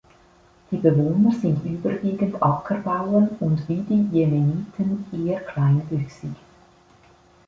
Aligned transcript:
Die 0.71 0.77
Bewohner 0.77 1.31
sind 1.31 1.63
überwiegend 1.63 2.41
Ackerbauern 2.41 3.27
und 3.39 3.69
wie 3.69 3.81
die 3.83 4.09
Jemeniten 4.11 5.05
eher 5.27 5.41
kleinwüchsig. 5.41 6.31